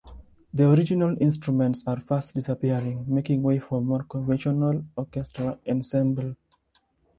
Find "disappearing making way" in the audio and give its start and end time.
2.33-3.59